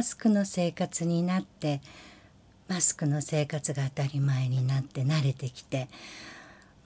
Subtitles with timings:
[0.00, 1.82] マスクの生活になって
[2.68, 5.88] マスクの生活が当たり前になって慣れてきて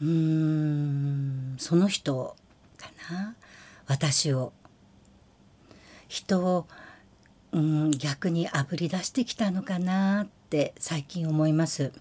[0.02, 2.34] うーんその人
[2.76, 3.36] かな？
[3.86, 4.52] 私を。
[6.08, 6.66] 人を
[7.52, 11.92] うん逆にあぶり出してきたのかなって最近思います。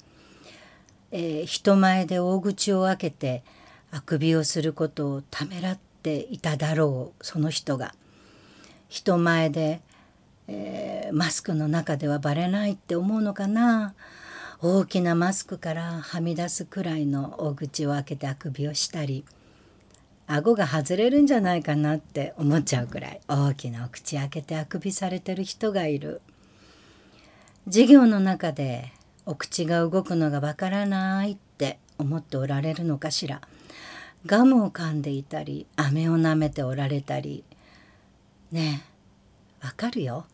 [1.12, 3.44] えー、人前で大口を開けて
[3.92, 7.94] あくびをすることをためらっていただろうその人が。
[8.90, 9.80] 人前で、
[10.48, 13.94] えー、マスクの中ではバレないって思うのかな？
[14.62, 19.26] 大きなマスクからはみ出すくらいの大口を開けてあくびをしたり
[20.26, 26.22] 顎が外れるんじゃないかなって思っちゃうくらい大きなお口開けてあくびされてる人がいる。
[27.66, 28.94] 授業の中で
[29.26, 33.42] お口が動くのがわからないって思っておられるのかしら。
[34.26, 37.44] ガムを噛んでいたり飴を舐めておられたり。
[38.54, 38.82] ね
[39.62, 40.26] えわかるよ。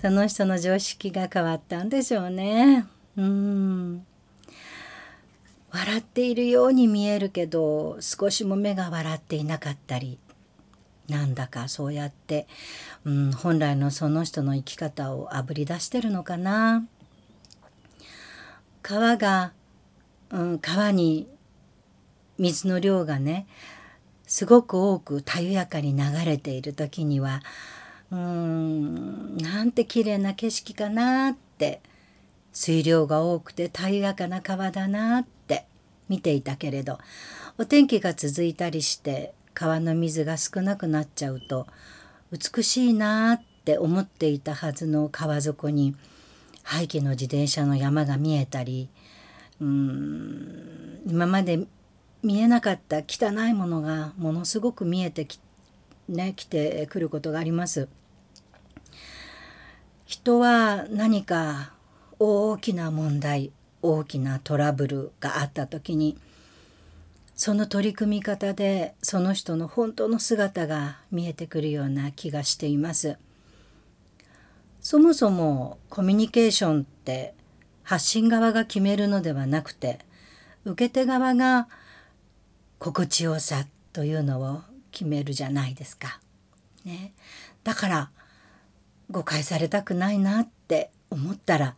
[0.00, 4.06] その人の常識が変わったんでしょうねうん
[5.72, 10.18] 笑っているように見えるけど少しも目が笑っていなかったり
[11.08, 12.46] なんだかそうやって、
[13.04, 16.86] うん、本来のその人の生き方をあぶり出してるのかな。
[18.82, 19.52] 川が、
[20.30, 21.28] うん、川に
[22.38, 23.46] 水の量がね
[24.26, 27.42] すごく多くたゆやかに流れている時には
[28.10, 29.36] うーん。
[29.36, 31.80] なんて綺麗な景色かなって。
[32.52, 35.66] 水量が多くてたゆやかな川だなって。
[36.08, 36.98] 見ていたけれど。
[37.60, 41.66] お天気が続いたりして川の水が少なくなっちゃうと
[42.32, 45.94] 美しいなって思っていたはずの川底に
[46.62, 48.88] 廃棄の自転車の山が見えたり
[49.60, 51.66] うん今まで
[52.22, 55.44] 見えなかった汚いものがものすごく見えてきて,、
[56.10, 57.88] ね、来てくることがあります。
[60.04, 61.72] 人は何か
[62.18, 66.18] 大きな問題大きなトラブルがあった時に
[67.34, 73.16] その取り組み方でその人の本当の姿が見えてくるような気がしています。
[74.82, 77.34] そもそもコミュニケーションって
[77.82, 80.00] 発信側が決めるのではなくて
[80.64, 81.68] 受け手側が
[82.78, 86.20] 心地よさというのを決めるじゃないですか。
[86.84, 87.12] ね、
[87.62, 88.10] だから
[89.10, 91.76] 誤解されたくないなって思ったら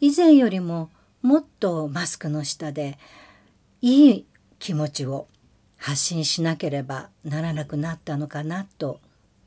[0.00, 0.90] 以前よりも
[1.22, 2.98] もっとマスクの下で
[3.82, 4.26] いい
[4.58, 5.26] 気持ちを
[5.76, 9.00] 発信しなければならなくなったのかなと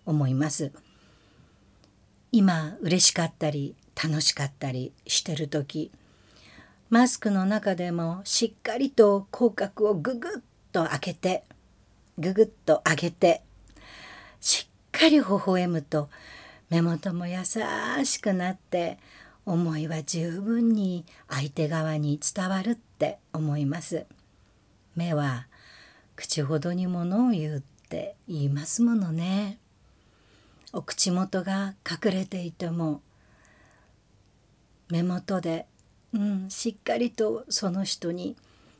[0.05, 0.71] 思います。
[2.31, 5.91] 今嬉しかったり楽しかったりしてる時
[6.89, 10.41] マスクの中でもしっかりと口角をググッ
[10.71, 11.43] と開けて
[12.21, 13.41] ググッと上げて
[14.39, 16.09] しっかり微笑むと
[16.69, 17.37] 目元も優
[18.05, 18.97] しくなって
[19.45, 24.05] 思いは十分に相手側に伝わるって思います。
[24.95, 25.47] 目は
[26.15, 29.57] 口ほどにものを言うって言いますものね。
[30.73, 33.01] お口元が隠れていても
[34.89, 35.65] 目元で、
[36.13, 38.37] うん、しっかりとその人に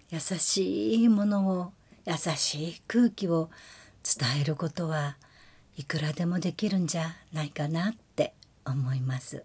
[0.10, 1.74] 優しいものを
[2.06, 3.50] 優しい空気を
[4.04, 5.18] 伝えることは
[5.78, 8.34] いくらでもできるんじゃないかなって
[8.66, 9.44] 思います。